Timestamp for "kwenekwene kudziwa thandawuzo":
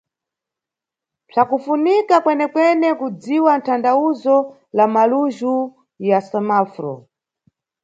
2.23-4.35